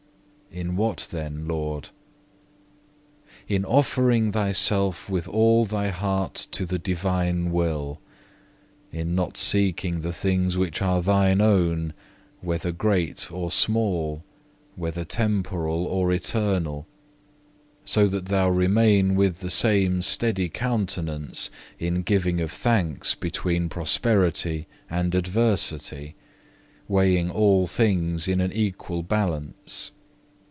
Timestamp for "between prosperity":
23.15-24.67